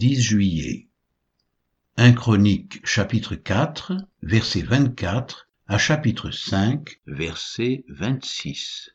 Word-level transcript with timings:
10 0.00 0.18
juillet. 0.18 0.88
1 1.98 2.12
Chronique 2.14 2.80
chapitre 2.86 3.34
4, 3.34 3.92
verset 4.22 4.62
24 4.62 5.50
à 5.68 5.76
chapitre 5.76 6.30
5, 6.30 7.02
verset 7.06 7.84
26. 7.90 8.92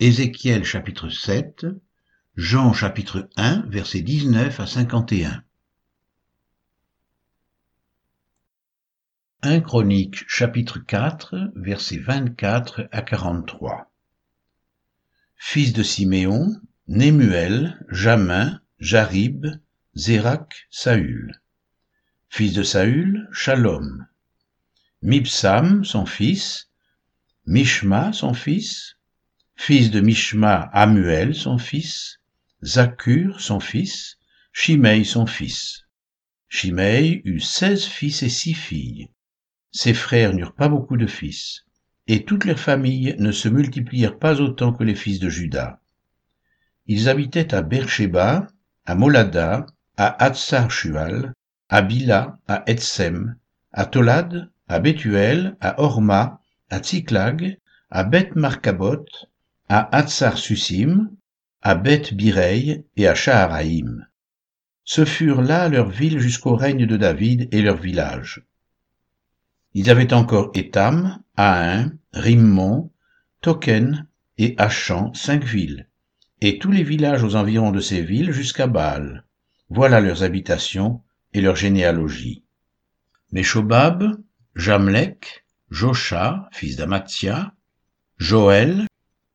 Ézéchiel 0.00 0.64
chapitre 0.64 1.08
7, 1.08 1.66
Jean 2.34 2.72
chapitre 2.72 3.28
1, 3.36 3.66
verset 3.68 4.00
19 4.00 4.58
à 4.58 4.66
51. 4.66 5.44
1 9.42 9.60
Chronique 9.60 10.24
chapitre 10.28 10.80
4, 10.80 11.52
verset 11.54 11.98
24 11.98 12.88
à 12.90 13.02
43. 13.02 13.88
Fils 15.36 15.72
de 15.72 15.84
Siméon, 15.84 16.60
Némuel, 16.88 17.86
Jamin, 17.88 18.60
Jarib, 18.80 19.46
Zérak, 19.96 20.66
Saül. 20.70 21.40
Fils 22.28 22.52
de 22.52 22.64
Saül, 22.64 23.28
Shalom. 23.32 24.06
Mibsam, 25.02 25.84
son 25.84 26.04
fils, 26.04 26.68
Mishma, 27.46 28.12
son 28.12 28.34
fils, 28.34 28.96
fils 29.54 29.92
de 29.92 30.00
Mishma, 30.00 30.68
Amuel, 30.72 31.34
son 31.34 31.58
fils, 31.58 32.18
Zakur, 32.64 33.40
son 33.40 33.60
fils, 33.60 34.16
Shimei, 34.52 35.04
son 35.04 35.26
fils. 35.26 35.84
Shimei 36.48 37.22
eut 37.24 37.40
seize 37.40 37.84
fils 37.84 38.24
et 38.24 38.28
six 38.28 38.54
filles. 38.54 39.10
Ses 39.70 39.94
frères 39.94 40.34
n'eurent 40.34 40.56
pas 40.56 40.68
beaucoup 40.68 40.96
de 40.96 41.06
fils, 41.06 41.66
et 42.08 42.24
toutes 42.24 42.46
leurs 42.46 42.58
familles 42.58 43.14
ne 43.20 43.30
se 43.30 43.48
multiplièrent 43.48 44.18
pas 44.18 44.40
autant 44.40 44.72
que 44.72 44.82
les 44.82 44.96
fils 44.96 45.20
de 45.20 45.28
Juda. 45.28 45.80
Ils 46.86 47.08
habitaient 47.08 47.54
à 47.54 47.62
Beersheba, 47.62 48.48
à 48.86 48.94
Molada, 48.96 49.66
à 49.96 50.24
Hatsar 50.24 50.70
Shual, 50.70 51.32
à 51.68 51.82
Bila, 51.82 52.38
à 52.48 52.64
Etsem, 52.66 53.36
à 53.72 53.86
Tolad, 53.86 54.50
à 54.68 54.78
Bethuel, 54.80 55.56
à 55.60 55.80
Orma, 55.80 56.40
à 56.70 56.78
Tsiklag, 56.78 57.58
à 57.90 58.04
Beth 58.04 58.34
Markabot, 58.34 59.04
à 59.68 59.96
Hatsar 59.96 60.36
Susim, 60.38 61.10
à 61.62 61.74
Beth 61.74 62.12
Birei 62.14 62.84
et 62.96 63.08
à 63.08 63.14
Shaharaïm. 63.14 64.06
Ce 64.84 65.04
furent 65.04 65.42
là 65.42 65.68
leurs 65.68 65.88
villes 65.88 66.18
jusqu'au 66.18 66.56
règne 66.56 66.86
de 66.86 66.96
David 66.96 67.48
et 67.52 67.62
leurs 67.62 67.80
villages. 67.80 68.42
Ils 69.72 69.90
avaient 69.90 70.12
encore 70.12 70.50
Étam, 70.54 71.20
Ain, 71.36 71.92
Rimmon, 72.12 72.90
Token 73.40 74.06
et 74.38 74.54
Achan, 74.58 75.12
cinq 75.14 75.42
villes, 75.44 75.88
et 76.40 76.58
tous 76.58 76.70
les 76.70 76.82
villages 76.82 77.24
aux 77.24 77.36
environs 77.36 77.72
de 77.72 77.80
ces 77.80 78.02
villes 78.02 78.32
jusqu'à 78.32 78.66
Baal. 78.66 79.24
Voilà 79.70 80.00
leurs 80.00 80.22
habitations 80.22 81.02
et 81.32 81.40
leur 81.40 81.56
généalogie. 81.56 82.44
Meshobab, 83.32 84.16
Jamlek, 84.54 85.44
Josha, 85.70 86.48
fils 86.52 86.76
d'Amatia, 86.76 87.54
Joël, 88.18 88.86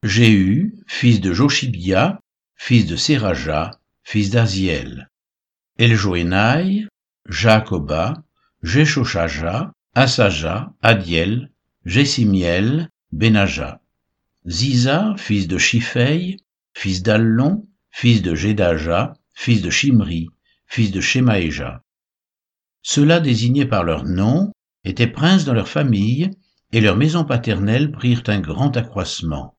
Jéhu, 0.04 0.76
fils 0.88 1.20
de 1.20 1.34
Joshibia, 1.34 2.22
fils 2.56 2.86
de 2.86 2.96
Seraja, 2.96 3.72
fils 4.04 4.30
d'Aziel, 4.30 5.10
Eljoénaï, 5.78 6.88
Jacoba, 7.28 8.24
Jeshoshaja, 8.64 9.72
Asaja, 9.96 10.74
Adiel, 10.82 11.52
Jessimiel, 11.86 12.90
Benaja, 13.12 13.82
Ziza, 14.48 15.16
fils 15.18 15.48
de 15.48 15.58
Shifei, 15.58 16.38
fils 16.74 17.04
d'Allon, 17.04 17.68
fils 17.92 18.22
de 18.22 18.36
Jedaja, 18.36 19.14
fils 19.40 19.62
de 19.62 19.70
Shimri, 19.70 20.28
fils 20.66 20.92
de 20.92 21.00
Shemaéja. 21.00 21.82
Ceux-là 22.82 23.22
désignés 23.22 23.66
par 23.66 23.86
leur 23.86 24.04
nom 24.04 24.52
étaient 24.84 25.08
princes 25.08 25.46
dans 25.46 25.54
leur 25.54 25.70
famille, 25.70 26.30
et 26.74 26.82
leur 26.82 26.98
maison 26.98 27.24
paternelle 27.24 27.90
prirent 27.90 28.24
un 28.28 28.42
grand 28.42 28.76
accroissement. 28.76 29.58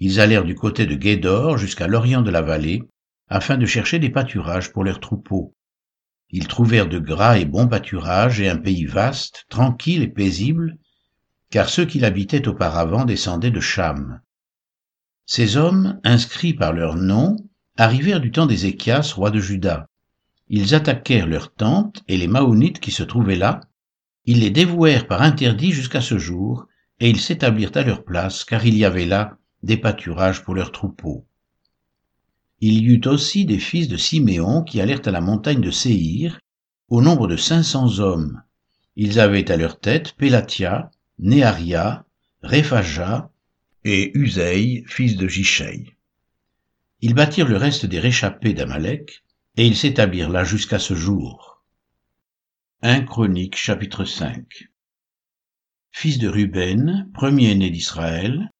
Ils 0.00 0.18
allèrent 0.18 0.44
du 0.44 0.56
côté 0.56 0.86
de 0.86 0.96
Guédor 0.96 1.56
jusqu'à 1.56 1.86
l'orient 1.86 2.22
de 2.22 2.32
la 2.32 2.42
vallée, 2.42 2.82
afin 3.28 3.56
de 3.56 3.64
chercher 3.64 4.00
des 4.00 4.10
pâturages 4.10 4.72
pour 4.72 4.82
leurs 4.82 4.98
troupeaux. 4.98 5.54
Ils 6.30 6.48
trouvèrent 6.48 6.88
de 6.88 6.98
gras 6.98 7.38
et 7.38 7.44
bons 7.44 7.68
pâturages 7.68 8.40
et 8.40 8.48
un 8.48 8.58
pays 8.58 8.86
vaste, 8.86 9.44
tranquille 9.48 10.02
et 10.02 10.08
paisible, 10.08 10.78
car 11.50 11.68
ceux 11.68 11.86
qui 11.86 12.00
l'habitaient 12.00 12.48
auparavant 12.48 13.04
descendaient 13.04 13.52
de 13.52 13.60
Cham. 13.60 14.20
Ces 15.26 15.56
hommes, 15.56 16.00
inscrits 16.02 16.54
par 16.54 16.72
leur 16.72 16.96
nom, 16.96 17.36
arrivèrent 17.76 18.20
du 18.20 18.30
temps 18.30 18.46
d'Ézéchias, 18.46 19.12
roi 19.14 19.30
de 19.30 19.40
Juda. 19.40 19.86
Ils 20.48 20.74
attaquèrent 20.74 21.26
leurs 21.26 21.52
tentes 21.52 22.02
et 22.08 22.16
les 22.16 22.28
Maonites 22.28 22.80
qui 22.80 22.90
se 22.90 23.02
trouvaient 23.02 23.36
là. 23.36 23.60
Ils 24.24 24.40
les 24.40 24.50
dévouèrent 24.50 25.06
par 25.06 25.22
interdit 25.22 25.72
jusqu'à 25.72 26.00
ce 26.00 26.18
jour, 26.18 26.66
et 27.00 27.10
ils 27.10 27.20
s'établirent 27.20 27.76
à 27.76 27.82
leur 27.82 28.04
place, 28.04 28.44
car 28.44 28.64
il 28.64 28.76
y 28.76 28.84
avait 28.84 29.06
là 29.06 29.36
des 29.62 29.76
pâturages 29.76 30.42
pour 30.42 30.54
leurs 30.54 30.72
troupeaux. 30.72 31.26
Il 32.60 32.78
y 32.82 32.86
eut 32.86 33.06
aussi 33.06 33.44
des 33.44 33.58
fils 33.58 33.88
de 33.88 33.96
Siméon 33.96 34.62
qui 34.62 34.80
allèrent 34.80 35.06
à 35.06 35.10
la 35.10 35.20
montagne 35.20 35.60
de 35.60 35.70
Séhir, 35.70 36.40
au 36.88 37.02
nombre 37.02 37.26
de 37.26 37.36
cinq 37.36 37.62
cents 37.62 37.98
hommes. 37.98 38.42
Ils 38.94 39.20
avaient 39.20 39.50
à 39.50 39.56
leur 39.56 39.78
tête 39.78 40.14
Pélatia, 40.16 40.90
Néaria, 41.18 42.04
Réphaja 42.42 43.30
et 43.84 44.16
Uzeï, 44.16 44.84
fils 44.86 45.16
de 45.16 45.28
Jishei. 45.28 45.95
Ils 47.00 47.14
bâtirent 47.14 47.48
le 47.48 47.58
reste 47.58 47.84
des 47.84 48.00
réchappés 48.00 48.54
d'Amalek, 48.54 49.22
et 49.58 49.66
ils 49.66 49.76
s'établirent 49.76 50.30
là 50.30 50.44
jusqu'à 50.44 50.78
ce 50.78 50.94
jour. 50.94 51.62
1 52.80 53.02
Chronique 53.02 53.56
chapitre 53.56 54.06
5 54.06 54.70
Fils 55.90 56.18
de 56.18 56.28
Ruben, 56.28 57.10
premier-né 57.12 57.68
d'Israël, 57.68 58.50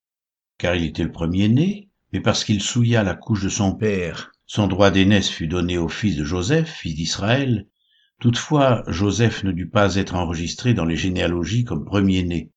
car 0.59 0.75
il 0.75 0.85
était 0.85 1.05
le 1.05 1.13
premier-né, 1.13 1.89
mais 2.13 2.21
parce 2.21 2.45
qu'il 2.45 2.61
souilla 2.63 3.03
la 3.03 3.15
couche 3.15 3.43
de 3.43 3.49
son 3.49 3.75
père, 3.75 4.33
son 4.45 4.67
droit 4.67 4.91
d'aînesse 4.91 5.31
fut 5.31 5.49
donné 5.49 5.79
au 5.79 5.89
fils 5.89 6.17
de 6.17 6.25
Joseph, 6.25 6.71
fils 6.71 6.95
d'Israël. 6.95 7.67
Toutefois, 8.21 8.85
Joseph 8.87 9.45
ne 9.45 9.53
dut 9.53 9.69
pas 9.69 9.97
être 9.97 10.15
enregistré 10.15 10.75
dans 10.75 10.85
les 10.85 10.97
généalogies 10.97 11.65
comme 11.65 11.85
premier-né. 11.85 12.53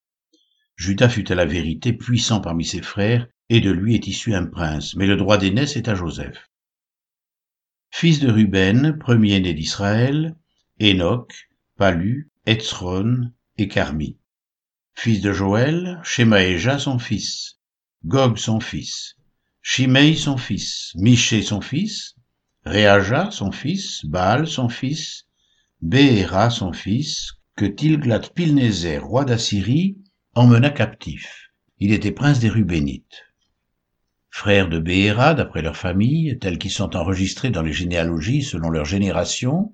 Judas 0.75 1.09
fut 1.09 1.31
à 1.31 1.35
la 1.35 1.45
vérité 1.45 1.93
puissant 1.93 2.41
parmi 2.41 2.65
ses 2.65 2.81
frères, 2.81 3.27
et 3.49 3.61
de 3.61 3.71
lui 3.71 3.95
est 3.95 4.07
issu 4.07 4.35
un 4.35 4.45
prince, 4.45 4.95
mais 4.95 5.07
le 5.07 5.17
droit 5.17 5.37
d'aînesse 5.37 5.75
est 5.75 5.87
à 5.87 5.95
Joseph. 5.95 6.49
Fils 7.89 8.19
de 8.19 8.29
Ruben, 8.29 8.97
premier-né 8.99 9.53
d'Israël, 9.53 10.35
Enoch, 10.79 11.49
Palu, 11.75 12.29
Etzron 12.45 13.31
et 13.57 13.67
Carmi. 13.67 14.17
Fils 14.93 15.21
de 15.21 15.33
Joël, 15.33 15.99
Shemaéja 16.03 16.77
son 16.77 16.99
fils, 16.99 17.57
Gog 18.05 18.37
son 18.37 18.59
fils, 18.59 19.15
Shimei 19.61 20.15
son 20.15 20.37
fils, 20.37 20.91
Miché 20.95 21.41
son 21.41 21.61
fils, 21.61 22.15
Réaja 22.65 23.31
son 23.31 23.51
fils, 23.51 24.05
Baal 24.05 24.47
son 24.47 24.69
fils, 24.69 25.25
Béhéra 25.81 26.51
son 26.51 26.71
fils, 26.71 27.33
que 27.55 27.65
Tilglat-Pilnézer, 27.65 28.99
roi 28.99 29.25
d'Assyrie, 29.25 29.97
emmena 30.35 30.69
captif. 30.69 31.49
Il 31.79 31.91
était 31.91 32.11
prince 32.11 32.39
des 32.39 32.49
Rubénites 32.49 33.28
frères 34.29 34.69
de 34.69 34.79
Béhéra 34.79 35.33
d'après 35.33 35.61
leur 35.61 35.77
famille, 35.77 36.37
tels 36.39 36.57
qu'ils 36.57 36.71
sont 36.71 36.95
enregistrés 36.95 37.49
dans 37.49 37.61
les 37.61 37.73
généalogies 37.73 38.43
selon 38.43 38.69
leur 38.69 38.85
génération. 38.85 39.73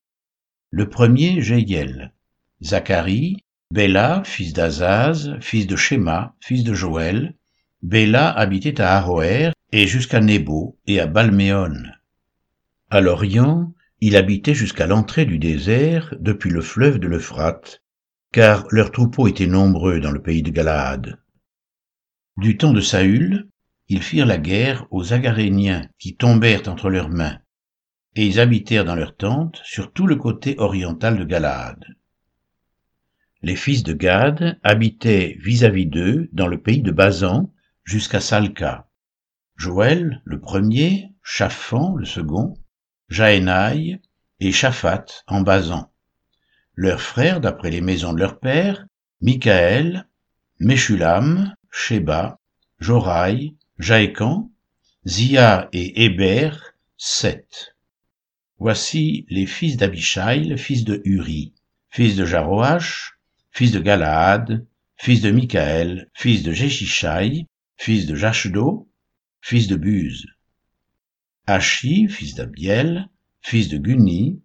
Le 0.71 0.89
premier, 0.89 1.41
Jéiel, 1.41 2.13
Zacharie, 2.61 3.37
Béla, 3.71 4.23
fils 4.25 4.53
d'Azaz, 4.53 5.37
fils 5.41 5.67
de 5.67 5.75
Shema, 5.75 6.35
fils 6.39 6.63
de 6.63 6.73
Joël. 6.73 7.35
Béla 7.81 8.29
habitait 8.29 8.79
à 8.81 8.97
Aroer 8.97 9.51
et 9.71 9.87
jusqu'à 9.87 10.21
Nebo 10.21 10.77
et 10.87 10.99
à 10.99 11.07
Balméon. 11.07 11.83
À 12.89 13.01
l'Orient, 13.01 13.73
il 14.01 14.15
habitait 14.15 14.53
jusqu'à 14.53 14.87
l'entrée 14.87 15.25
du 15.25 15.39
désert 15.39 16.13
depuis 16.19 16.49
le 16.49 16.61
fleuve 16.61 16.99
de 16.99 17.07
l'Euphrate, 17.07 17.81
car 18.31 18.65
leurs 18.69 18.91
troupeaux 18.91 19.27
étaient 19.27 19.47
nombreux 19.47 19.99
dans 19.99 20.11
le 20.11 20.21
pays 20.21 20.43
de 20.43 20.51
Galaad. 20.51 21.17
Du 22.37 22.57
temps 22.57 22.73
de 22.73 22.81
Saül, 22.81 23.49
ils 23.87 24.01
firent 24.01 24.25
la 24.25 24.37
guerre 24.37 24.87
aux 24.91 25.13
Agaréniens 25.13 25.87
qui 25.99 26.15
tombèrent 26.15 26.67
entre 26.67 26.89
leurs 26.89 27.09
mains, 27.09 27.39
et 28.15 28.25
ils 28.25 28.39
habitèrent 28.39 28.85
dans 28.85 28.95
leurs 28.95 29.15
tentes 29.15 29.61
sur 29.63 29.93
tout 29.93 30.07
le 30.07 30.15
côté 30.15 30.55
oriental 30.57 31.17
de 31.17 31.23
Galaad. 31.23 31.85
Les 33.41 33.55
fils 33.55 33.83
de 33.83 33.93
Gad 33.93 34.59
habitaient 34.63 35.37
vis-à-vis 35.39 35.85
d'eux 35.85 36.29
dans 36.33 36.47
le 36.47 36.61
pays 36.61 36.81
de 36.81 36.91
Bazan 36.91 37.51
jusqu'à 37.83 38.19
Salca. 38.19 38.87
Joël, 39.55 40.21
le 40.25 40.39
premier, 40.39 41.11
Chaphan, 41.21 41.95
le 41.95 42.05
second, 42.05 42.55
Jaénaï 43.07 44.01
et 44.39 44.51
Shaphat 44.51 45.05
en 45.27 45.41
Bazan. 45.41 45.91
Leurs 46.73 47.01
frères, 47.01 47.39
d'après 47.39 47.69
les 47.69 47.81
maisons 47.81 48.13
de 48.13 48.19
leur 48.19 48.39
père, 48.39 48.87
Michaël, 49.21 50.09
Meshulam, 50.59 51.53
Sheba, 51.69 52.39
Joraï, 52.79 53.55
Jaécan, 53.77 54.53
Zia 55.05 55.67
et 55.73 56.05
Héber, 56.05 56.51
sept. 56.95 57.75
Voici 58.57 59.25
les 59.29 59.45
fils 59.45 59.75
d'Abishai, 59.75 60.55
fils 60.55 60.85
de 60.85 61.01
Uri, 61.03 61.53
fils 61.89 62.15
de 62.15 62.25
Jaroach, 62.25 63.17
fils 63.51 63.73
de 63.73 63.81
Galaad, 63.81 64.65
fils 64.95 65.19
de 65.19 65.29
Michaël, 65.29 66.09
fils 66.13 66.41
de 66.43 66.53
Jeshichai, 66.53 67.47
fils 67.75 68.05
de 68.05 68.15
Jachdo, 68.15 68.87
fils 69.41 69.67
de 69.67 69.75
Buz. 69.75 70.25
Achi, 71.45 72.07
fils 72.07 72.33
d'Abiel, 72.33 73.09
fils 73.41 73.67
de 73.67 73.77
Guni, 73.77 74.41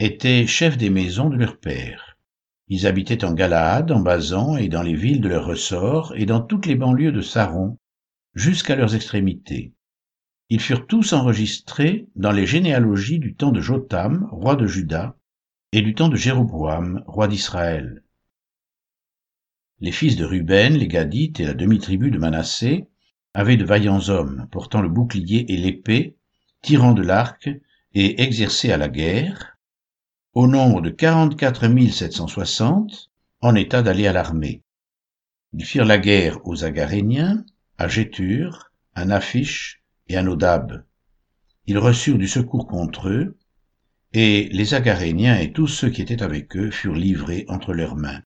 étaient 0.00 0.48
chefs 0.48 0.78
des 0.78 0.90
maisons 0.90 1.30
de 1.30 1.36
leur 1.36 1.60
père. 1.60 2.18
Ils 2.66 2.88
habitaient 2.88 3.24
en 3.24 3.34
Galaad, 3.34 3.92
en 3.92 4.00
Bazan 4.00 4.56
et 4.56 4.66
dans 4.68 4.82
les 4.82 4.96
villes 4.96 5.20
de 5.20 5.28
leur 5.28 5.46
ressort 5.46 6.12
et 6.16 6.26
dans 6.26 6.40
toutes 6.40 6.66
les 6.66 6.74
banlieues 6.74 7.12
de 7.12 7.20
Saron, 7.20 7.78
jusqu'à 8.34 8.76
leurs 8.76 8.94
extrémités. 8.94 9.72
Ils 10.50 10.60
furent 10.60 10.86
tous 10.86 11.12
enregistrés 11.12 12.06
dans 12.16 12.32
les 12.32 12.46
généalogies 12.46 13.18
du 13.18 13.34
temps 13.34 13.52
de 13.52 13.60
Jotam, 13.60 14.28
roi 14.30 14.56
de 14.56 14.66
Juda, 14.66 15.16
et 15.72 15.82
du 15.82 15.94
temps 15.94 16.08
de 16.08 16.16
Jéroboam, 16.16 17.02
roi 17.06 17.28
d'Israël. 17.28 18.02
Les 19.80 19.92
fils 19.92 20.16
de 20.16 20.24
Ruben, 20.24 20.74
les 20.74 20.86
Gadites 20.88 21.40
et 21.40 21.44
la 21.44 21.54
demi-tribu 21.54 22.10
de 22.10 22.18
Manassé 22.18 22.86
avaient 23.32 23.56
de 23.56 23.64
vaillants 23.64 24.08
hommes, 24.08 24.46
portant 24.52 24.80
le 24.80 24.88
bouclier 24.88 25.52
et 25.52 25.56
l'épée, 25.56 26.16
tirant 26.62 26.92
de 26.92 27.02
l'arc 27.02 27.50
et 27.92 28.22
exercés 28.22 28.70
à 28.70 28.76
la 28.76 28.88
guerre, 28.88 29.58
au 30.32 30.46
nombre 30.46 30.80
de 30.80 30.90
quarante-quatre 30.90 31.68
mille 31.68 31.92
sept 31.92 32.12
cent 32.12 32.28
soixante, 32.28 33.10
en 33.40 33.54
état 33.54 33.82
d'aller 33.82 34.06
à 34.06 34.12
l'armée. 34.12 34.62
Ils 35.52 35.64
firent 35.64 35.84
la 35.84 35.98
guerre 35.98 36.38
aux 36.46 36.64
Agaréniens, 36.64 37.44
à 37.76 37.88
Gétur, 37.88 38.72
à 38.94 39.04
Naphish 39.04 39.82
et 40.08 40.16
à 40.16 40.22
Nodab. 40.22 40.84
Ils 41.66 41.78
reçurent 41.78 42.18
du 42.18 42.28
secours 42.28 42.68
contre 42.68 43.08
eux, 43.08 43.36
et 44.12 44.48
les 44.52 44.74
Agaréniens 44.74 45.38
et 45.38 45.52
tous 45.52 45.66
ceux 45.66 45.90
qui 45.90 46.00
étaient 46.00 46.22
avec 46.22 46.56
eux 46.56 46.70
furent 46.70 46.94
livrés 46.94 47.44
entre 47.48 47.72
leurs 47.72 47.96
mains. 47.96 48.22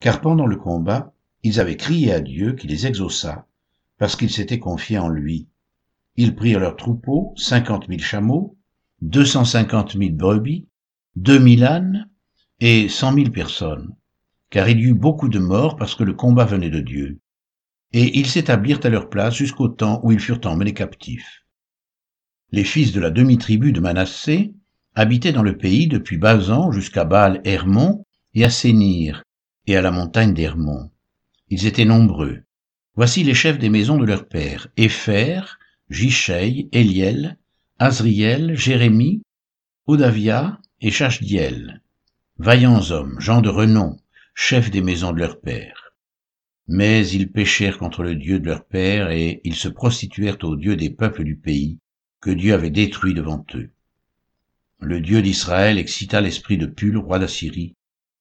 Car 0.00 0.20
pendant 0.20 0.46
le 0.46 0.56
combat, 0.56 1.14
ils 1.44 1.60
avaient 1.60 1.76
crié 1.76 2.12
à 2.12 2.20
Dieu 2.20 2.54
qui 2.54 2.66
les 2.66 2.88
exauça, 2.88 3.46
parce 3.98 4.16
qu'ils 4.16 4.30
s'étaient 4.30 4.58
confiés 4.58 4.98
en 4.98 5.08
lui. 5.08 5.46
Ils 6.16 6.34
prirent 6.34 6.58
leurs 6.58 6.76
troupeaux, 6.76 7.32
cinquante 7.36 7.88
mille 7.88 8.02
chameaux, 8.02 8.56
deux 9.02 9.24
cent 9.24 9.44
cinquante 9.44 9.94
mille 9.94 10.16
brebis, 10.16 10.66
deux 11.14 11.38
mille 11.38 11.64
ânes 11.64 12.10
et 12.58 12.88
cent 12.88 13.12
mille 13.12 13.30
personnes, 13.30 13.94
car 14.50 14.68
il 14.68 14.80
y 14.80 14.84
eut 14.84 14.94
beaucoup 14.94 15.28
de 15.28 15.38
morts 15.38 15.76
parce 15.76 15.94
que 15.94 16.04
le 16.04 16.14
combat 16.14 16.44
venait 16.44 16.70
de 16.70 16.80
Dieu 16.80 17.20
et 17.92 18.18
ils 18.18 18.26
s'établirent 18.26 18.80
à 18.84 18.88
leur 18.88 19.08
place 19.08 19.34
jusqu'au 19.34 19.68
temps 19.68 20.00
où 20.04 20.12
ils 20.12 20.20
furent 20.20 20.40
emmenés 20.44 20.74
captifs. 20.74 21.44
Les 22.52 22.64
fils 22.64 22.92
de 22.92 23.00
la 23.00 23.10
demi-tribu 23.10 23.72
de 23.72 23.80
Manassé 23.80 24.54
habitaient 24.94 25.32
dans 25.32 25.42
le 25.42 25.56
pays 25.56 25.86
depuis 25.86 26.18
Bazan 26.18 26.72
jusqu'à 26.72 27.04
Baal 27.04 27.40
Hermon 27.44 28.04
et 28.34 28.44
à 28.44 28.50
Sénir 28.50 29.22
et 29.66 29.76
à 29.76 29.82
la 29.82 29.90
montagne 29.90 30.34
d'Hermon. 30.34 30.90
Ils 31.48 31.66
étaient 31.66 31.84
nombreux. 31.84 32.42
Voici 32.94 33.22
les 33.24 33.34
chefs 33.34 33.58
des 33.58 33.70
maisons 33.70 33.98
de 33.98 34.04
leurs 34.04 34.28
pères, 34.28 34.68
Épher, 34.76 35.42
Jishei, 35.88 36.68
Eliel, 36.72 37.38
Azriel, 37.78 38.56
Jérémie, 38.56 39.22
Odavia 39.86 40.60
et 40.80 40.90
Chachdiel. 40.90 41.82
Vaillants 42.38 42.90
hommes, 42.90 43.18
gens 43.20 43.40
de 43.40 43.48
renom, 43.48 43.96
chefs 44.34 44.70
des 44.70 44.82
maisons 44.82 45.12
de 45.12 45.18
leurs 45.18 45.40
pères. 45.40 45.79
Mais 46.68 47.08
ils 47.08 47.30
péchèrent 47.30 47.78
contre 47.78 48.02
le 48.02 48.14
Dieu 48.14 48.38
de 48.38 48.46
leur 48.46 48.64
père, 48.64 49.10
et 49.10 49.40
ils 49.44 49.56
se 49.56 49.68
prostituèrent 49.68 50.38
au 50.42 50.56
Dieu 50.56 50.76
des 50.76 50.90
peuples 50.90 51.24
du 51.24 51.36
pays, 51.36 51.78
que 52.20 52.30
Dieu 52.30 52.54
avait 52.54 52.70
détruit 52.70 53.14
devant 53.14 53.44
eux. 53.54 53.70
Le 54.80 55.00
Dieu 55.00 55.20
d'Israël 55.22 55.78
excita 55.78 56.20
l'esprit 56.20 56.58
de 56.58 56.66
Pul, 56.66 56.96
roi 56.96 57.18
d'Assyrie, 57.18 57.74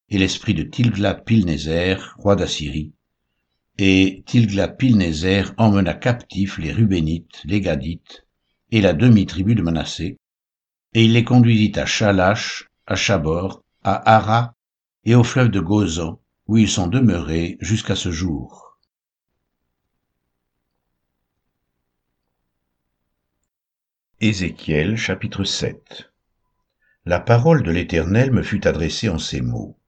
et 0.10 0.18
l'esprit 0.18 0.54
de 0.54 0.64
Tilglat-Pilnézer, 0.64 2.16
roi 2.18 2.36
d'Assyrie. 2.36 2.92
Et 3.78 4.24
Tilglat-Pilnézer 4.26 5.54
emmena 5.58 5.94
captifs 5.94 6.58
les 6.58 6.74
Rubénites, 6.74 7.42
les 7.46 7.62
Gadites, 7.62 8.26
et 8.72 8.82
la 8.82 8.94
demi-tribu 8.94 9.56
de 9.56 9.62
Manassé, 9.62 10.18
et 10.94 11.06
il 11.06 11.14
les 11.14 11.24
conduisit 11.24 11.78
à 11.78 11.86
Chalash, 11.86 12.68
à 12.88 12.96
Chabor, 12.96 13.64
à 13.84 14.16
Hara, 14.16 14.56
et 15.06 15.16
au 15.16 15.24
fleuve 15.24 15.50
de 15.50 15.60
Gozan, 15.60 16.20
où 16.50 16.58
ils 16.58 16.68
sont 16.68 16.88
demeurés 16.88 17.60
jusqu'à 17.62 17.96
ce 17.96 18.10
jour. 18.10 18.80
Ézéchiel 24.20 24.98
chapitre 24.98 25.44
7 25.44 26.12
La 27.06 27.20
parole 27.20 27.62
de 27.62 27.70
l'Éternel 27.70 28.32
me 28.32 28.42
fut 28.42 28.66
adressée 28.66 29.10
en 29.10 29.20
ces 29.20 29.42
mots. 29.42 29.80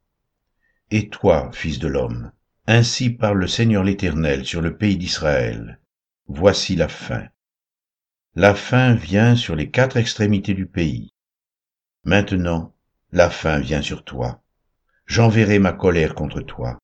Et 0.91 1.09
toi, 1.09 1.49
fils 1.51 1.79
de 1.79 1.87
l'homme, 1.87 2.31
ainsi 2.67 3.09
parle 3.09 3.39
le 3.39 3.47
Seigneur 3.47 3.83
l'Éternel 3.83 4.45
sur 4.45 4.61
le 4.61 4.77
pays 4.77 4.97
d'Israël. 4.97 5.79
Voici 6.27 6.75
la 6.75 6.87
fin. 6.87 7.27
La 8.35 8.53
fin 8.53 8.93
vient 8.93 9.35
sur 9.35 9.55
les 9.55 9.71
quatre 9.71 9.97
extrémités 9.97 10.53
du 10.53 10.67
pays. 10.67 11.15
Maintenant, 12.03 12.75
la 13.11 13.31
fin 13.31 13.57
vient 13.57 13.81
sur 13.81 14.03
toi 14.03 14.40
j'enverrai 15.11 15.59
ma 15.59 15.73
colère 15.73 16.15
contre 16.15 16.39
toi. 16.39 16.79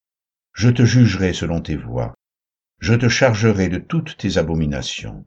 Je 0.51 0.67
te 0.69 0.83
jugerai 0.83 1.31
selon 1.31 1.61
tes 1.61 1.77
voies. 1.77 2.13
Je 2.77 2.93
te 2.93 3.07
chargerai 3.07 3.69
de 3.69 3.77
toutes 3.77 4.17
tes 4.17 4.37
abominations. 4.37 5.25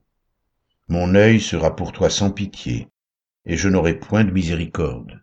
Mon 0.86 1.14
œil 1.14 1.40
sera 1.40 1.74
pour 1.76 1.92
toi 1.92 2.10
sans 2.10 2.30
pitié, 2.30 2.88
et 3.46 3.56
je 3.56 3.70
n'aurai 3.70 3.98
point 3.98 4.24
de 4.24 4.30
miséricorde. 4.30 5.22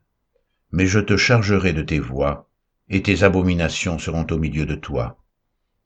Mais 0.72 0.88
je 0.88 1.00
te 1.00 1.18
chargerai 1.18 1.72
de 1.72 1.84
tes 1.84 2.00
voies, 2.00 2.50
et 2.90 3.04
tes 3.04 3.22
abominations 3.22 4.00
seront 4.00 4.26
au 4.32 4.40
milieu 4.40 4.66
de 4.66 4.76
toi. 4.76 5.24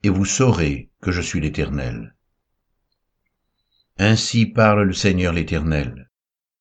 Et 0.03 0.09
vous 0.09 0.23
saurez 0.23 0.89
que 1.01 1.11
je 1.11 1.19
suis 1.21 1.41
l'Éternel. 1.41 2.15
Ainsi 3.97 4.45
parle 4.45 4.83
le 4.83 4.93
Seigneur 4.93 5.33
l'Éternel. 5.33 6.09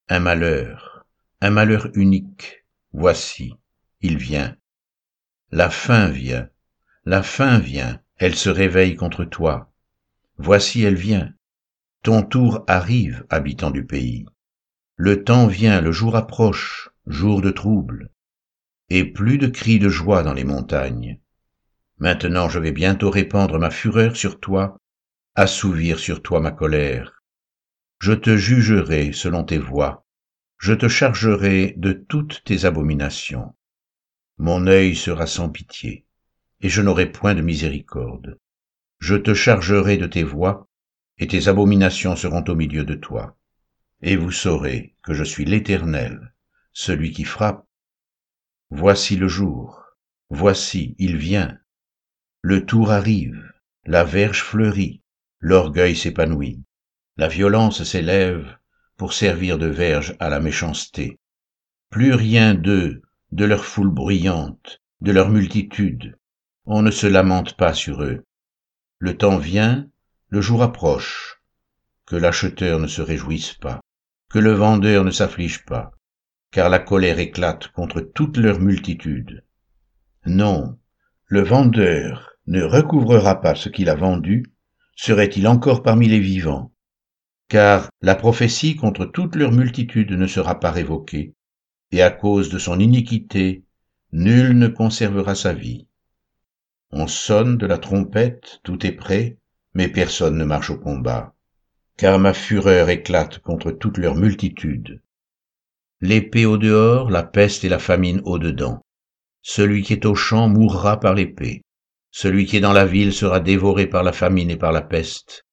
Un 0.09 0.19
malheur, 0.19 1.07
un 1.41 1.51
malheur 1.51 1.89
unique, 1.95 2.65
voici, 2.93 3.55
il 4.01 4.19
vient, 4.19 4.57
la 5.53 5.69
fin 5.69 6.09
vient, 6.09 6.49
la 7.05 7.25
fin 7.25 7.59
vient, 7.59 8.01
elle 8.19 8.37
se 8.37 8.51
réveille 8.51 8.95
contre 8.95 9.25
toi. 9.25 9.73
Voici 10.39 10.83
elle 10.83 10.95
vient. 10.95 11.35
Ton 12.03 12.23
tour 12.23 12.65
arrive, 12.69 13.27
habitant 13.31 13.73
du 13.73 13.85
pays. 13.85 14.27
Le 14.95 15.25
temps 15.25 15.49
vient, 15.49 15.81
le 15.81 15.91
jour 15.91 16.15
approche, 16.15 16.91
jour 17.07 17.43
de 17.43 17.51
trouble. 17.51 18.11
Et 18.91 19.05
plus 19.05 19.39
de 19.39 19.49
cris 19.49 19.81
de 19.81 19.89
joie 19.89 20.23
dans 20.23 20.35
les 20.35 20.45
montagnes. 20.45 21.19
Maintenant 21.99 22.49
je 22.49 22.61
vais 22.61 22.73
bientôt 22.73 23.11
répandre 23.11 23.59
ma 23.59 23.71
fureur 23.71 24.17
sur 24.17 24.39
toi, 24.39 24.79
assouvir 25.35 25.99
sur 25.99 26.23
toi 26.23 26.41
ma 26.41 26.53
colère. 26.53 27.23
Je 27.99 28.13
te 28.13 28.37
jugerai 28.37 29.13
selon 29.13 29.43
tes 29.43 29.59
voies, 29.59 30.07
je 30.59 30.75
te 30.75 30.87
chargerai 30.87 31.75
de 31.77 31.93
toutes 31.93 32.45
tes 32.45 32.65
abominations 32.65 33.55
mon 34.41 34.67
œil 34.67 34.97
sera 34.97 35.27
sans 35.27 35.51
pitié, 35.51 36.07
et 36.63 36.71
je 36.71 36.81
n'aurai 36.81 37.13
point 37.13 37.35
de 37.35 37.43
miséricorde. 37.43 38.39
Je 38.99 39.15
te 39.15 39.35
chargerai 39.35 39.99
de 39.99 40.07
tes 40.07 40.23
voies, 40.23 40.67
et 41.19 41.27
tes 41.27 41.49
abominations 41.49 42.17
seront 42.17 42.43
au 42.49 42.55
milieu 42.55 42.85
de 42.85 42.95
toi. 42.95 43.37
Et 44.01 44.17
vous 44.17 44.31
saurez 44.31 44.95
que 45.03 45.13
je 45.13 45.25
suis 45.25 45.45
l'Éternel, 45.45 46.33
celui 46.73 47.13
qui 47.13 47.25
frappe. 47.25 47.67
Voici 48.71 49.17
le 49.17 49.29
jour, 49.29 49.85
voici, 50.31 50.97
il 50.99 51.19
vient. 51.19 51.59
Le 52.41 52.65
tour 52.65 52.93
arrive, 52.93 53.53
la 53.85 54.05
verge 54.05 54.43
fleurit, 54.43 55.03
l'orgueil 55.41 55.95
s'épanouit, 55.95 56.65
la 57.19 57.29
violence 57.29 57.83
s'élève 57.83 58.57
pour 58.97 59.13
servir 59.13 59.59
de 59.59 59.67
verge 59.67 60.17
à 60.19 60.31
la 60.31 60.41
méchanceté. 60.41 61.19
Plus 61.91 62.15
rien 62.15 62.55
d'eux 62.55 63.03
de 63.33 63.45
leur 63.45 63.65
foule 63.65 63.91
bruyante, 63.91 64.81
de 65.01 65.13
leur 65.13 65.31
multitude. 65.31 66.17
On 66.67 66.83
ne 66.83 66.91
se 66.91 67.07
lamente 67.07 67.57
pas 67.57 67.75
sur 67.75 68.03
eux. 68.03 68.25
Le 68.99 69.17
temps 69.17 69.39
vient, 69.39 69.89
le 70.29 70.41
jour 70.41 70.63
approche. 70.63 71.41
Que 72.07 72.17
l'acheteur 72.17 72.81
ne 72.81 72.89
se 72.89 73.03
réjouisse 73.03 73.55
pas, 73.55 73.81
que 74.31 74.39
le 74.39 74.53
vendeur 74.53 75.05
ne 75.05 75.11
s'afflige 75.11 75.65
pas, 75.65 75.93
car 76.51 76.69
la 76.69 76.81
colère 76.81 77.21
éclate 77.21 77.69
contre 77.69 78.01
toute 78.01 78.37
leur 78.37 78.59
multitude. 78.59 79.45
Non, 80.27 80.79
le 81.27 81.43
vendeur 81.43 82.33
ne 82.47 82.63
recouvrera 82.63 83.41
pas 83.41 83.55
ce 83.55 83.69
qu'il 83.69 83.89
a 83.89 83.95
vendu, 83.95 84.45
serait-il 84.97 85.47
encore 85.47 85.83
parmi 85.85 86.09
les 86.09 86.19
vivants, 86.19 86.73
car 87.49 87.91
la 88.03 88.17
prophétie 88.17 88.77
contre 88.77 89.07
toute 89.07 89.37
leur 89.37 89.53
multitude 89.53 90.13
ne 90.13 90.27
sera 90.27 90.59
pas 90.59 90.73
révoquée, 90.73 91.35
et 91.93 92.03
à 92.03 92.11
cause 92.11 92.51
de 92.51 92.59
son 92.59 92.79
iniquité, 92.79 93.65
nul 94.13 94.59
ne 94.59 94.69
conservera 94.69 95.35
sa 95.35 95.53
vie. 95.53 95.87
On 96.93 97.07
sonne 97.07 97.57
de 97.57 97.67
la 97.67 97.79
trompette, 97.79 98.61
tout 98.65 98.85
est 98.87 98.93
prêt, 98.93 99.39
mais 99.75 99.89
personne 99.89 100.37
ne 100.37 100.45
marche 100.45 100.71
au 100.71 100.79
combat, 100.79 101.35
car 101.97 102.19
ma 102.19 102.33
fureur 102.33 102.89
éclate 102.89 103.39
contre 103.39 103.71
toute 103.71 103.99
leur 103.99 104.17
multitude. 104.17 105.01
l'épée 106.01 106.47
au 106.47 106.57
dehors, 106.57 107.11
la 107.11 107.23
peste 107.23 107.63
et 107.65 107.69
la 107.69 107.79
famine 107.79 108.23
au 108.25 108.39
dedans. 108.39 108.81
Celui 109.43 109.83
qui 109.83 109.93
est 109.93 110.07
au 110.07 110.15
champ 110.15 110.49
mourra 110.49 110.99
par 110.99 111.15
l'épée. 111.15 111.63
Celui 112.11 112.47
qui 112.47 112.57
est 112.57 112.61
dans 112.61 112.73
la 112.73 112.87
ville 112.87 113.13
sera 113.13 113.39
dévoré 113.39 113.87
par 113.87 114.03
la 114.03 114.13
famine 114.13 114.51
et 114.51 114.57
par 114.57 114.73
la 114.73 114.81
peste. 114.81 115.45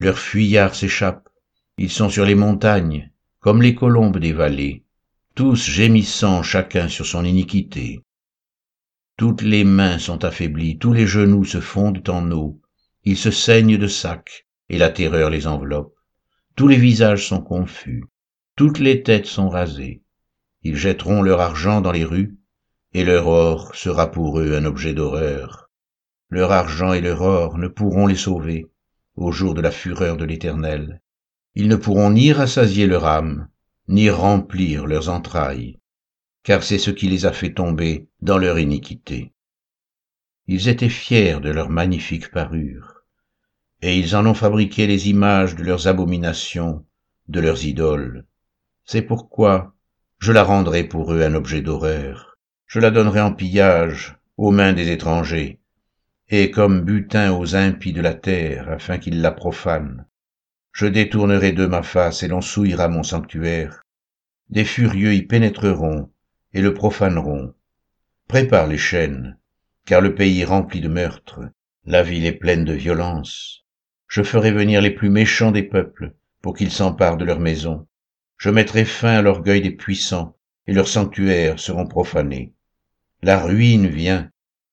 Leurs 0.00 0.18
fuyards 0.18 0.74
s'échappent. 0.74 1.28
Ils 1.76 1.90
sont 1.90 2.08
sur 2.08 2.24
les 2.24 2.34
montagnes, 2.34 3.12
comme 3.40 3.60
les 3.60 3.74
colombes 3.74 4.18
des 4.18 4.32
vallées, 4.32 4.85
tous 5.36 5.68
gémissant 5.68 6.42
chacun 6.42 6.88
sur 6.88 7.04
son 7.04 7.22
iniquité. 7.22 8.00
Toutes 9.18 9.42
les 9.42 9.64
mains 9.64 9.98
sont 9.98 10.24
affaiblies, 10.24 10.78
tous 10.78 10.94
les 10.94 11.06
genoux 11.06 11.44
se 11.44 11.60
fondent 11.60 12.08
en 12.08 12.30
eau, 12.30 12.62
ils 13.04 13.18
se 13.18 13.30
saignent 13.30 13.76
de 13.76 13.86
sacs, 13.86 14.46
et 14.70 14.78
la 14.78 14.88
terreur 14.88 15.28
les 15.28 15.46
enveloppe. 15.46 15.94
Tous 16.56 16.68
les 16.68 16.78
visages 16.78 17.28
sont 17.28 17.42
confus, 17.42 18.06
toutes 18.56 18.78
les 18.78 19.02
têtes 19.02 19.26
sont 19.26 19.50
rasées. 19.50 20.02
Ils 20.62 20.76
jetteront 20.76 21.20
leur 21.20 21.42
argent 21.42 21.82
dans 21.82 21.92
les 21.92 22.04
rues, 22.04 22.38
et 22.94 23.04
leur 23.04 23.26
or 23.26 23.74
sera 23.74 24.10
pour 24.10 24.40
eux 24.40 24.56
un 24.56 24.64
objet 24.64 24.94
d'horreur. 24.94 25.70
Leur 26.30 26.50
argent 26.50 26.94
et 26.94 27.02
leur 27.02 27.20
or 27.20 27.58
ne 27.58 27.68
pourront 27.68 28.06
les 28.06 28.16
sauver 28.16 28.70
au 29.16 29.32
jour 29.32 29.52
de 29.52 29.60
la 29.60 29.70
fureur 29.70 30.16
de 30.16 30.24
l'Éternel. 30.24 31.02
Ils 31.54 31.68
ne 31.68 31.76
pourront 31.76 32.10
ni 32.10 32.32
rassasier 32.32 32.86
leur 32.86 33.04
âme, 33.04 33.48
ni 33.88 34.10
remplir 34.10 34.86
leurs 34.86 35.08
entrailles, 35.08 35.78
car 36.42 36.62
c'est 36.62 36.78
ce 36.78 36.90
qui 36.90 37.08
les 37.08 37.26
a 37.26 37.32
fait 37.32 37.54
tomber 37.54 38.08
dans 38.20 38.38
leur 38.38 38.58
iniquité. 38.58 39.32
Ils 40.46 40.68
étaient 40.68 40.88
fiers 40.88 41.40
de 41.40 41.50
leur 41.50 41.70
magnifique 41.70 42.30
parure, 42.30 43.02
et 43.82 43.98
ils 43.98 44.16
en 44.16 44.26
ont 44.26 44.34
fabriqué 44.34 44.86
les 44.86 45.08
images 45.08 45.54
de 45.54 45.64
leurs 45.64 45.88
abominations, 45.88 46.84
de 47.28 47.40
leurs 47.40 47.64
idoles. 47.64 48.24
C'est 48.84 49.02
pourquoi 49.02 49.74
je 50.18 50.32
la 50.32 50.44
rendrai 50.44 50.84
pour 50.84 51.12
eux 51.12 51.22
un 51.22 51.34
objet 51.34 51.62
d'horreur. 51.62 52.38
Je 52.66 52.80
la 52.80 52.90
donnerai 52.90 53.20
en 53.20 53.32
pillage 53.32 54.16
aux 54.36 54.50
mains 54.50 54.72
des 54.72 54.90
étrangers, 54.90 55.60
et 56.28 56.50
comme 56.50 56.82
butin 56.82 57.32
aux 57.32 57.54
impies 57.54 57.92
de 57.92 58.00
la 58.00 58.14
terre, 58.14 58.68
afin 58.68 58.98
qu'ils 58.98 59.20
la 59.20 59.30
profanent. 59.30 60.06
Je 60.76 60.84
détournerai 60.84 61.52
de 61.52 61.64
ma 61.64 61.82
face, 61.82 62.22
et 62.22 62.28
l'on 62.28 62.42
souillera 62.42 62.88
mon 62.88 63.02
sanctuaire. 63.02 63.82
Des 64.50 64.66
furieux 64.66 65.14
y 65.14 65.22
pénétreront, 65.22 66.10
et 66.52 66.60
le 66.60 66.74
profaneront. 66.74 67.54
Prépare 68.28 68.66
les 68.66 68.76
chaînes, 68.76 69.38
car 69.86 70.02
le 70.02 70.14
pays 70.14 70.42
est 70.42 70.44
rempli 70.44 70.82
de 70.82 70.88
meurtres, 70.88 71.40
la 71.86 72.02
ville 72.02 72.26
est 72.26 72.32
pleine 72.32 72.66
de 72.66 72.74
violence. 72.74 73.64
Je 74.06 74.22
ferai 74.22 74.50
venir 74.50 74.82
les 74.82 74.90
plus 74.90 75.08
méchants 75.08 75.50
des 75.50 75.62
peuples, 75.62 76.12
pour 76.42 76.54
qu'ils 76.54 76.70
s'emparent 76.70 77.16
de 77.16 77.24
leurs 77.24 77.40
maisons. 77.40 77.86
Je 78.36 78.50
mettrai 78.50 78.84
fin 78.84 79.16
à 79.16 79.22
l'orgueil 79.22 79.62
des 79.62 79.70
puissants, 79.70 80.36
et 80.66 80.74
leurs 80.74 80.88
sanctuaires 80.88 81.58
seront 81.58 81.86
profanés. 81.86 82.52
La 83.22 83.40
ruine 83.40 83.86
vient, 83.86 84.30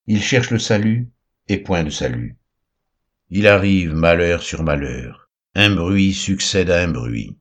ils 0.07 0.21
cherchent 0.21 0.51
le 0.51 0.59
salut, 0.59 1.07
et 1.47 1.59
point 1.59 1.85
de 1.85 1.89
salut. 1.89 2.35
Il 3.29 3.47
arrive 3.47 3.93
malheur 3.93 4.43
sur 4.43 4.63
malheur, 4.63 5.22
un 5.55 5.75
bruit 5.75 6.13
succède 6.13 6.71
à 6.71 6.81
un 6.81 6.87
bruit. 6.87 7.37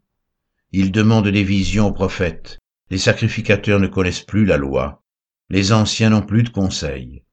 Ils 0.70 0.92
demandent 0.92 1.28
des 1.28 1.44
visions 1.44 1.86
aux 1.86 1.92
prophètes, 1.92 2.58
les 2.90 2.98
sacrificateurs 2.98 3.80
ne 3.80 3.86
connaissent 3.86 4.24
plus 4.24 4.44
la 4.44 4.58
loi, 4.58 5.02
les 5.48 5.72
anciens 5.72 6.10
n'ont 6.10 6.20
plus 6.20 6.42
de 6.42 6.50
conseils. 6.50 7.24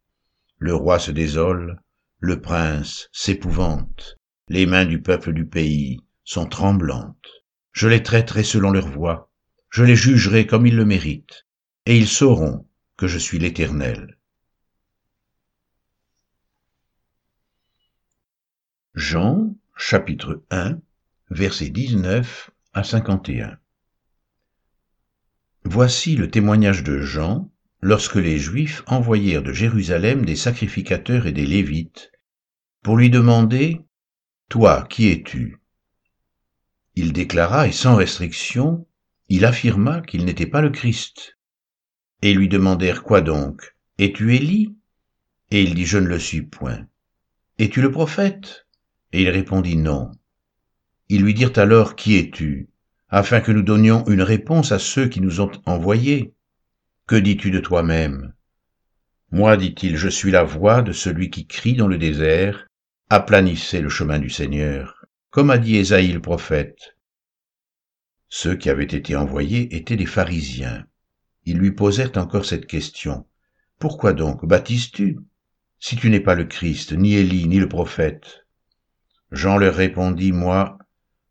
Le 0.57 0.73
roi 0.73 0.97
se 0.97 1.11
désole, 1.11 1.81
le 2.19 2.39
prince 2.39 3.09
s'épouvante, 3.11 4.17
les 4.47 4.65
mains 4.65 4.85
du 4.85 5.01
peuple 5.01 5.33
du 5.33 5.45
pays 5.45 5.99
sont 6.23 6.47
tremblantes. 6.47 7.29
Je 7.73 7.89
les 7.89 8.01
traiterai 8.01 8.43
selon 8.43 8.71
leur 8.71 8.87
voie, 8.87 9.29
je 9.69 9.83
les 9.83 9.97
jugerai 9.97 10.47
comme 10.47 10.65
ils 10.65 10.75
le 10.75 10.85
méritent, 10.85 11.45
et 11.85 11.97
ils 11.97 12.07
sauront 12.07 12.67
que 12.95 13.07
je 13.07 13.17
suis 13.17 13.39
l'Éternel. 13.39 14.17
Jean, 18.95 19.55
chapitre 19.81 20.43
1, 20.51 20.77
versets 21.31 21.69
19 21.69 22.51
à 22.73 22.83
51. 22.83 23.57
Voici 25.63 26.17
le 26.17 26.29
témoignage 26.29 26.83
de 26.83 26.99
Jean 26.99 27.49
lorsque 27.81 28.17
les 28.17 28.37
Juifs 28.37 28.83
envoyèrent 28.87 29.41
de 29.41 29.53
Jérusalem 29.53 30.25
des 30.25 30.35
sacrificateurs 30.35 31.27
et 31.27 31.31
des 31.31 31.45
Lévites 31.45 32.11
pour 32.83 32.97
lui 32.97 33.09
demander 33.09 33.81
Toi, 34.49 34.85
qui 34.89 35.07
es-tu? 35.07 35.61
Il 36.95 37.13
déclara, 37.13 37.65
et 37.65 37.71
sans 37.71 37.95
restriction, 37.95 38.85
il 39.29 39.45
affirma 39.45 40.01
qu'il 40.01 40.25
n'était 40.25 40.45
pas 40.45 40.61
le 40.61 40.71
Christ. 40.71 41.37
Et 42.21 42.33
lui 42.33 42.49
demandèrent 42.49 43.01
quoi 43.01 43.21
donc? 43.21 43.77
Es-tu 43.97 44.35
Élie? 44.35 44.75
Et 45.51 45.63
il 45.63 45.73
dit 45.73 45.85
Je 45.85 45.99
ne 45.99 46.07
le 46.07 46.19
suis 46.19 46.41
point. 46.41 46.85
Es-tu 47.57 47.81
le 47.81 47.91
prophète? 47.91 48.67
Et 49.11 49.23
il 49.23 49.29
répondit 49.29 49.75
Non. 49.75 50.11
Ils 51.09 51.21
lui 51.21 51.33
dirent 51.33 51.57
alors 51.57 51.95
Qui 51.95 52.17
es-tu 52.17 52.69
afin 53.11 53.41
que 53.41 53.51
nous 53.51 53.63
donnions 53.63 54.05
une 54.05 54.21
réponse 54.21 54.71
à 54.71 54.77
ceux 54.77 55.07
qui 55.07 55.19
nous 55.19 55.41
ont 55.41 55.51
envoyés? 55.65 56.33
Que 57.07 57.15
dis-tu 57.15 57.49
de 57.49 57.59
toi-même? 57.59 58.33
Moi, 59.31 59.57
dit-il, 59.57 59.97
je 59.97 60.09
suis 60.09 60.29
la 60.29 60.43
voix 60.43 60.83
de 60.83 60.91
celui 60.91 61.31
qui 61.31 61.47
crie 61.47 61.73
dans 61.73 61.87
le 61.87 61.97
désert, 61.97 62.67
aplanissez 63.09 63.81
le 63.81 63.89
chemin 63.89 64.19
du 64.19 64.29
Seigneur 64.29 64.99
comme 65.29 65.51
a 65.51 65.59
dit 65.59 65.75
Ésaïe 65.75 66.11
le 66.11 66.21
prophète. 66.21 66.97
Ceux 68.29 68.55
qui 68.55 68.69
avaient 68.69 68.83
été 68.83 69.15
envoyés 69.15 69.75
étaient 69.75 69.95
des 69.95 70.05
pharisiens. 70.05 70.85
Ils 71.45 71.57
lui 71.57 71.71
posèrent 71.71 72.17
encore 72.17 72.45
cette 72.45 72.65
question. 72.65 73.25
Pourquoi 73.77 74.13
donc 74.13 74.45
baptises-tu, 74.45 75.19
si 75.79 75.95
tu 75.95 76.09
n'es 76.09 76.19
pas 76.19 76.35
le 76.35 76.45
Christ, 76.45 76.93
ni 76.93 77.13
Élie, 77.13 77.47
ni 77.47 77.59
le 77.59 77.69
prophète 77.69 78.45
Jean 79.31 79.57
leur 79.57 79.75
répondit, 79.75 80.31
Moi, 80.31 80.77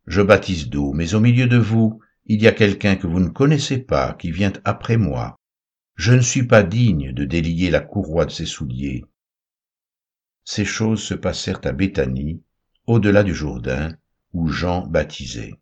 je 0.06 0.22
baptise 0.22 0.68
d'eau, 0.68 0.92
mais 0.92 1.14
au 1.14 1.20
milieu 1.20 1.46
de 1.46 1.56
vous, 1.56 2.00
il 2.26 2.42
y 2.42 2.46
a 2.46 2.52
quelqu'un 2.52 2.96
que 2.96 3.06
vous 3.06 3.20
ne 3.20 3.28
connaissez 3.28 3.78
pas, 3.78 4.14
qui 4.14 4.30
vient 4.30 4.52
après 4.64 4.96
moi. 4.96 5.36
Je 5.96 6.12
ne 6.12 6.20
suis 6.20 6.46
pas 6.46 6.62
digne 6.62 7.12
de 7.12 7.24
délier 7.24 7.70
la 7.70 7.80
courroie 7.80 8.24
de 8.24 8.30
ses 8.30 8.46
souliers. 8.46 9.04
Ces 10.44 10.64
choses 10.64 11.02
se 11.02 11.14
passèrent 11.14 11.60
à 11.64 11.72
Béthanie, 11.72 12.42
au-delà 12.86 13.24
du 13.24 13.34
Jourdain, 13.34 13.96
où 14.32 14.48
Jean 14.48 14.86
baptisait. 14.86 15.54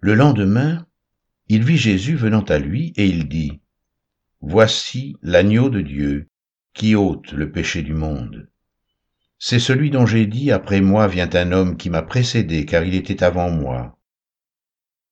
Le 0.00 0.14
lendemain, 0.14 0.86
il 1.48 1.64
vit 1.64 1.76
Jésus 1.76 2.16
venant 2.16 2.44
à 2.44 2.58
lui, 2.58 2.92
et 2.96 3.06
il 3.06 3.28
dit, 3.28 3.60
Voici 4.40 5.16
l'agneau 5.20 5.68
de 5.68 5.82
Dieu, 5.82 6.28
qui 6.72 6.94
ôte 6.94 7.32
le 7.32 7.52
péché 7.52 7.82
du 7.82 7.92
monde. 7.92 8.48
C'est 9.40 9.58
celui 9.58 9.90
dont 9.90 10.06
j'ai 10.06 10.26
dit, 10.26 10.52
Après 10.52 10.80
moi 10.80 11.08
vient 11.08 11.34
un 11.34 11.50
homme 11.50 11.76
qui 11.76 11.90
m'a 11.90 12.02
précédé, 12.02 12.64
car 12.64 12.84
il 12.84 12.94
était 12.94 13.24
avant 13.24 13.50
moi. 13.50 13.98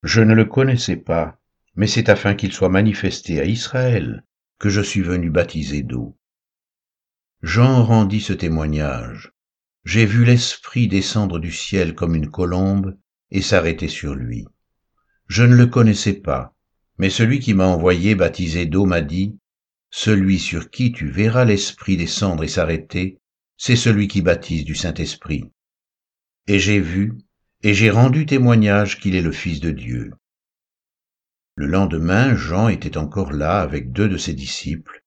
Je 0.04 0.20
ne 0.20 0.34
le 0.34 0.44
connaissais 0.44 0.96
pas, 0.96 1.40
mais 1.74 1.88
c'est 1.88 2.08
afin 2.08 2.34
qu'il 2.36 2.52
soit 2.52 2.68
manifesté 2.68 3.40
à 3.40 3.44
Israël 3.44 4.24
que 4.60 4.68
je 4.68 4.80
suis 4.80 5.02
venu 5.02 5.30
baptiser 5.30 5.82
d'eau. 5.82 6.16
Jean 7.42 7.82
rendit 7.82 8.20
ce 8.20 8.32
témoignage 8.32 9.32
j'ai 9.88 10.04
vu 10.04 10.26
l'Esprit 10.26 10.86
descendre 10.86 11.38
du 11.38 11.50
ciel 11.50 11.94
comme 11.94 12.14
une 12.14 12.30
colombe 12.30 12.94
et 13.30 13.40
s'arrêter 13.40 13.88
sur 13.88 14.14
lui. 14.14 14.44
Je 15.28 15.44
ne 15.44 15.54
le 15.54 15.64
connaissais 15.64 16.12
pas, 16.12 16.54
mais 16.98 17.08
celui 17.08 17.40
qui 17.40 17.54
m'a 17.54 17.66
envoyé 17.66 18.14
baptisé 18.14 18.66
d'eau 18.66 18.84
m'a 18.84 19.00
dit, 19.00 19.38
Celui 19.88 20.38
sur 20.38 20.68
qui 20.68 20.92
tu 20.92 21.08
verras 21.08 21.46
l'Esprit 21.46 21.96
descendre 21.96 22.44
et 22.44 22.48
s'arrêter, 22.48 23.17
c'est 23.58 23.76
celui 23.76 24.06
qui 24.06 24.22
baptise 24.22 24.64
du 24.64 24.76
Saint-Esprit. 24.76 25.50
Et 26.46 26.60
j'ai 26.60 26.80
vu, 26.80 27.18
et 27.62 27.74
j'ai 27.74 27.90
rendu 27.90 28.24
témoignage 28.24 29.00
qu'il 29.00 29.16
est 29.16 29.22
le 29.22 29.32
Fils 29.32 29.60
de 29.60 29.72
Dieu. 29.72 30.12
Le 31.56 31.66
lendemain, 31.66 32.36
Jean 32.36 32.68
était 32.68 32.96
encore 32.96 33.32
là 33.32 33.60
avec 33.60 33.90
deux 33.90 34.08
de 34.08 34.16
ses 34.16 34.32
disciples, 34.32 35.04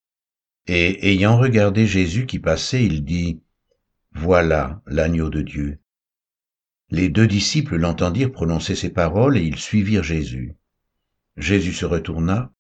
et 0.68 1.12
ayant 1.12 1.38
regardé 1.38 1.88
Jésus 1.88 2.26
qui 2.26 2.40
passait, 2.40 2.86
il 2.86 3.06
dit, 3.06 3.42
voilà 4.12 4.82
l'agneau 4.86 5.30
de 5.30 5.42
Dieu. 5.42 5.80
Les 6.90 7.08
deux 7.08 7.28
disciples 7.28 7.78
l'entendirent 7.78 8.34
prononcer 8.34 8.76
ces 8.76 8.90
paroles 8.90 9.38
et 9.38 9.44
ils 9.44 9.60
suivirent 9.60 10.04
Jésus. 10.04 10.56
Jésus 11.38 11.72
se 11.72 11.86
retourna, 11.86 12.52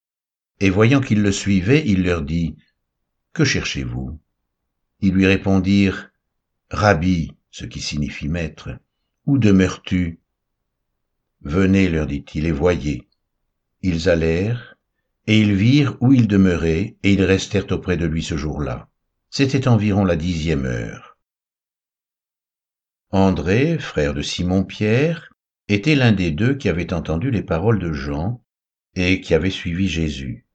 et 0.62 0.70
voyant 0.70 1.02
qu'ils 1.02 1.22
le 1.22 1.34
suivaient, 1.34 1.84
il 1.86 2.04
leur 2.04 2.22
dit, 2.22 2.56
Que 3.34 3.44
cherchez-vous? 3.44 4.22
Ils 5.02 5.14
lui 5.14 5.26
répondirent, 5.26 6.12
Rabbi, 6.70 7.34
ce 7.50 7.66
qui 7.66 7.82
signifie 7.82 8.30
maître, 8.30 8.70
où 9.26 9.38
demeures-tu? 9.38 10.20
Venez, 11.42 11.90
leur 11.90 12.06
dit-il, 12.06 12.46
et 12.46 12.52
voyez. 12.52 13.08
Ils 13.82 14.10
allèrent, 14.10 14.78
et 15.26 15.40
ils 15.40 15.56
virent 15.56 15.98
où 16.02 16.14
il 16.14 16.28
demeurait, 16.28 16.98
et 17.04 17.14
ils 17.14 17.24
restèrent 17.24 17.72
auprès 17.72 17.98
de 17.98 18.06
lui 18.06 18.22
ce 18.22 18.38
jour-là. 18.38 18.90
C'était 19.32 19.68
environ 19.68 20.06
la 20.06 20.16
dixième 20.16 20.66
heure. 20.66 21.18
André, 23.10 23.80
frère 23.80 24.14
de 24.14 24.22
Simon-Pierre, 24.22 25.34
était 25.68 25.96
l'un 25.96 26.12
des 26.12 26.32
deux 26.32 26.56
qui 26.56 26.70
avaient 26.70 26.94
entendu 26.94 27.32
les 27.32 27.44
paroles 27.44 27.80
de 27.80 27.92
Jean 27.92 28.44
et 28.96 29.20
qui 29.22 29.34
avait 29.34 29.50
suivi 29.50 29.88
Jésus. 29.88 30.46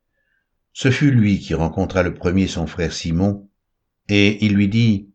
Ce 0.73 0.91
fut 0.91 1.11
lui 1.11 1.39
qui 1.41 1.55
rencontra 1.55 2.03
le 2.03 2.15
premier 2.15 2.47
son 2.47 2.67
frère 2.67 2.93
Simon, 2.93 3.46
et 4.09 4.45
il 4.45 4.55
lui 4.55 4.69
dit, 4.69 5.09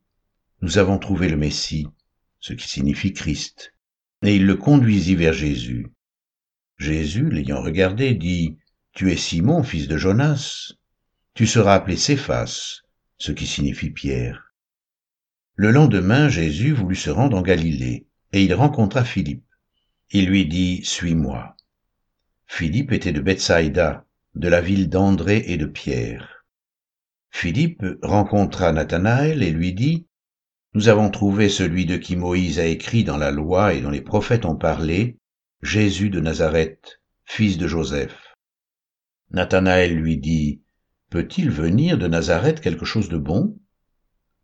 Nous 0.61 0.77
avons 0.77 0.97
trouvé 0.97 1.29
le 1.29 1.37
Messie, 1.37 1.87
ce 2.39 2.53
qui 2.53 2.67
signifie 2.67 3.13
Christ. 3.13 3.73
Et 4.23 4.35
il 4.35 4.45
le 4.45 4.55
conduisit 4.55 5.15
vers 5.15 5.33
Jésus. 5.33 5.87
Jésus, 6.77 7.29
l'ayant 7.29 7.61
regardé, 7.61 8.13
dit, 8.13 8.57
Tu 8.93 9.11
es 9.11 9.17
Simon, 9.17 9.63
fils 9.63 9.87
de 9.87 9.97
Jonas. 9.97 10.73
Tu 11.33 11.47
seras 11.47 11.75
appelé 11.75 11.95
Céphas, 11.95 12.81
ce 13.17 13.31
qui 13.31 13.47
signifie 13.47 13.91
Pierre. 13.91 14.53
Le 15.55 15.71
lendemain, 15.71 16.27
Jésus 16.27 16.73
voulut 16.73 16.95
se 16.95 17.09
rendre 17.09 17.37
en 17.37 17.41
Galilée, 17.41 18.07
et 18.33 18.43
il 18.43 18.53
rencontra 18.53 19.05
Philippe. 19.05 19.45
Il 20.11 20.27
lui 20.27 20.45
dit, 20.45 20.81
Suis-moi. 20.83 21.55
Philippe 22.47 22.91
était 22.91 23.13
de 23.13 23.21
Bethsaïda, 23.21 24.05
de 24.35 24.47
la 24.49 24.59
ville 24.59 24.89
d'André 24.89 25.43
et 25.47 25.57
de 25.57 25.65
Pierre. 25.65 26.40
Philippe 27.31 27.83
rencontra 28.03 28.71
Nathanaël 28.71 29.41
et 29.41 29.51
lui 29.51 29.73
dit, 29.73 30.05
Nous 30.73 30.89
avons 30.89 31.09
trouvé 31.09 31.49
celui 31.49 31.85
de 31.85 31.97
qui 31.97 32.15
Moïse 32.15 32.59
a 32.59 32.65
écrit 32.65 33.03
dans 33.03 33.17
la 33.17 33.31
loi 33.31 33.73
et 33.73 33.81
dont 33.81 33.89
les 33.89 34.01
prophètes 34.01 34.45
ont 34.45 34.57
parlé, 34.57 35.17
Jésus 35.63 36.09
de 36.09 36.19
Nazareth, 36.19 37.01
fils 37.23 37.57
de 37.57 37.67
Joseph. 37.67 38.35
Nathanaël 39.31 39.95
lui 39.95 40.17
dit, 40.17 40.61
Peut-il 41.09 41.49
venir 41.49 41.97
de 41.97 42.07
Nazareth 42.07 42.59
quelque 42.59 42.85
chose 42.85 43.09
de 43.09 43.17
bon? 43.17 43.57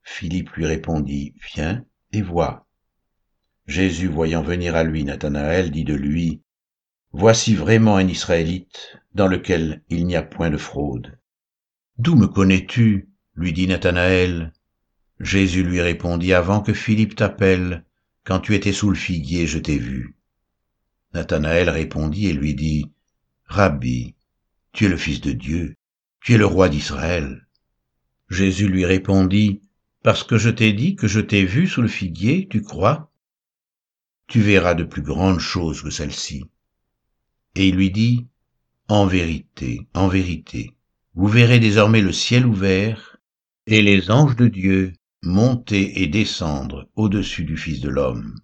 Philippe 0.01 0.51
lui 0.51 0.65
répondit, 0.65 1.36
Viens 1.53 1.86
et 2.13 2.22
vois. 2.22 2.67
Jésus, 3.67 4.08
voyant 4.08 4.41
venir 4.41 4.75
à 4.75 4.84
lui 4.84 5.03
Nathanaël, 5.03 5.72
dit 5.72 5.84
de 5.84 5.94
lui, 5.94 6.41
Voici 7.12 7.53
vraiment 7.53 7.98
un 7.98 8.08
Israélite 8.08 8.98
dans 9.13 9.27
lequel 9.27 9.84
il 9.89 10.06
n'y 10.06 10.15
a 10.15 10.24
point 10.24 10.50
de 10.50 10.58
fraude. 10.58 11.20
D'où 12.00 12.16
me 12.16 12.27
connais-tu? 12.27 13.10
lui 13.34 13.54
dit 13.54 13.66
Nathanaël. 13.66 14.54
Jésus 15.20 15.63
lui 15.63 15.82
répondit, 15.82 16.32
Avant 16.32 16.62
que 16.62 16.74
Philippe 16.74 17.16
t'appelle, 17.16 17.86
quand 18.24 18.39
tu 18.39 18.54
étais 18.54 18.72
sous 18.72 18.92
le 18.92 18.96
figuier, 18.96 19.48
je 19.48 19.58
t'ai 19.58 19.80
vu. 19.80 20.16
Nathanaël 21.16 21.72
répondit 21.72 22.27
et 22.27 22.34
lui 22.34 22.54
dit, 22.54 22.92
Rabbi, 23.46 24.13
tu 24.74 24.86
es 24.86 24.89
le 24.89 24.98
Fils 24.98 25.22
de 25.22 25.32
Dieu, 25.32 25.75
tu 26.22 26.36
es 26.36 26.38
le 26.38 26.46
roi 26.46 26.70
d'Israël. 26.70 27.48
Jésus 28.30 28.68
lui 28.68 28.86
répondit, 28.86 29.62
Parce 30.04 30.24
que 30.24 30.38
je 30.38 30.51
t'ai 30.51 30.74
dit 30.74 30.96
que 30.96 31.08
je 31.08 31.20
t'ai 31.20 31.46
vu 31.46 31.68
sous 31.68 31.82
le 31.82 31.88
figuier, 31.88 32.48
tu 32.48 32.62
crois? 32.62 33.12
Tu 34.27 34.42
verras 34.42 34.75
de 34.75 34.84
plus 34.84 35.01
grandes 35.01 35.39
choses 35.39 35.82
que 35.82 35.89
celles-ci. 35.89 36.46
Et 37.56 37.70
il 37.70 37.75
lui 37.75 37.89
dit, 37.89 38.27
En 38.88 39.08
vérité, 39.08 39.88
en 39.96 40.08
vérité, 40.08 40.76
vous 41.17 41.27
verrez 41.27 41.59
désormais 41.59 42.01
le 42.01 42.12
ciel 42.12 42.45
ouvert 42.45 43.17
et 43.65 43.81
les 43.81 44.12
anges 44.12 44.36
de 44.36 44.47
Dieu 44.47 44.93
monter 45.24 46.03
et 46.03 46.05
descendre 46.05 46.91
au-dessus 46.95 47.43
du 47.43 47.57
Fils 47.57 47.81
de 47.81 47.89
l'homme. 47.89 48.36